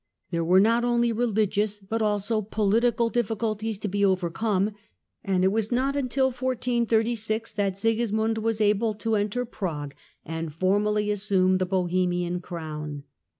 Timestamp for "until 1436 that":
5.95-7.77